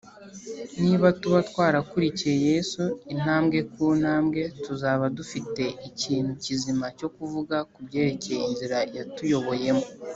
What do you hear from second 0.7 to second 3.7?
ni tuba twarakurikiye yesu intambwe